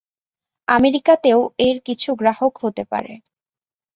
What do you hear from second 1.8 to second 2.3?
কিছু